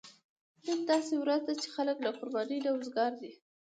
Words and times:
نن 0.65 0.79
داسې 0.91 1.13
ورځ 1.21 1.41
ده 1.47 1.53
چې 1.61 1.67
خلک 1.75 1.97
له 2.05 2.11
قربانۍ 2.17 2.59
نه 2.65 2.71
وزګار 2.77 3.11
دي. 3.21 3.31